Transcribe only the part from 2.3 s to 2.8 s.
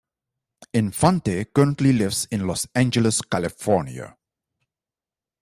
in Los